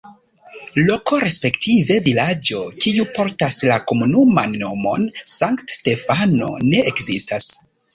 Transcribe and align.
Loko 0.87 1.19
respektive 1.23 1.97
vilaĝo, 2.07 2.63
kiu 2.87 3.07
portas 3.19 3.63
la 3.75 3.79
komunuman 3.93 4.59
nomon 4.67 5.09
Sankt-Stefano, 5.37 6.55
ne 6.71 6.87
ekzistas. 6.95 7.57